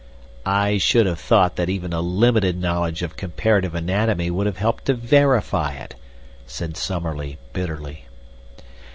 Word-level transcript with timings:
"I 0.47 0.79
should 0.79 1.05
have 1.05 1.19
thought 1.19 1.57
that 1.57 1.69
even 1.69 1.93
a 1.93 2.01
limited 2.01 2.59
knowledge 2.59 3.03
of 3.03 3.15
comparative 3.15 3.75
anatomy 3.75 4.31
would 4.31 4.47
have 4.47 4.57
helped 4.57 4.85
to 4.85 4.95
verify 4.95 5.73
it," 5.75 5.93
said 6.47 6.75
Summerlee, 6.75 7.37
bitterly. 7.53 8.05